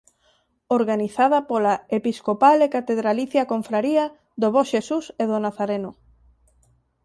Organizada 0.77 1.39
pola 1.49 1.75
Episcopal 1.99 2.57
e 2.65 2.67
Catedralicia 2.75 3.49
Confraría 3.53 4.05
do 4.41 4.47
Bo 4.53 4.61
Xesús 4.71 5.05
e 5.21 5.23
do 5.31 5.37
Nazareno. 5.45 5.91